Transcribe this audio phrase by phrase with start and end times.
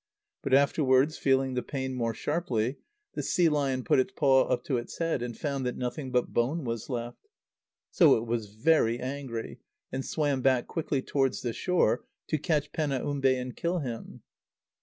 [0.41, 2.77] But afterwards, feeling the pain more sharply,
[3.13, 6.33] the sea lion put its paw up to its head, and found that nothing but
[6.33, 7.27] bone was left.
[7.91, 9.59] So it was very angry,
[9.91, 14.23] and swam back quickly towards the shore, to catch Penaumbe and kill him.